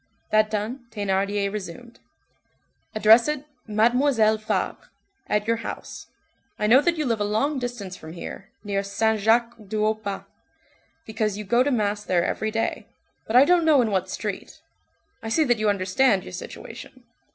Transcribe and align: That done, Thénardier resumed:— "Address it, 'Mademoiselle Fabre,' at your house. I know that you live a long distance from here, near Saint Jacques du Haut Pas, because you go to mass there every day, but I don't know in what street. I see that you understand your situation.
That 0.31 0.49
done, 0.49 0.87
Thénardier 0.89 1.53
resumed:— 1.53 1.99
"Address 2.95 3.27
it, 3.27 3.45
'Mademoiselle 3.67 4.39
Fabre,' 4.39 4.89
at 5.27 5.45
your 5.45 5.57
house. 5.57 6.07
I 6.57 6.65
know 6.65 6.81
that 6.81 6.97
you 6.97 7.05
live 7.05 7.19
a 7.21 7.23
long 7.23 7.59
distance 7.59 7.95
from 7.95 8.13
here, 8.13 8.49
near 8.63 8.81
Saint 8.81 9.19
Jacques 9.19 9.53
du 9.67 9.81
Haut 9.85 10.01
Pas, 10.03 10.23
because 11.05 11.37
you 11.37 11.43
go 11.43 11.61
to 11.61 11.69
mass 11.69 12.03
there 12.03 12.23
every 12.25 12.49
day, 12.49 12.87
but 13.27 13.35
I 13.35 13.45
don't 13.45 13.63
know 13.63 13.79
in 13.83 13.91
what 13.91 14.09
street. 14.09 14.59
I 15.21 15.29
see 15.29 15.43
that 15.43 15.59
you 15.59 15.69
understand 15.69 16.23
your 16.23 16.33
situation. 16.33 17.03